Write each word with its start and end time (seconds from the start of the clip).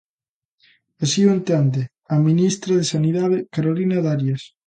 Así 1.03 1.21
o 1.27 1.29
entende 1.37 1.81
a 2.13 2.15
ministra 2.29 2.71
de 2.79 2.89
Sanidade, 2.93 3.37
Carolina 3.55 3.97
Darias. 4.07 4.41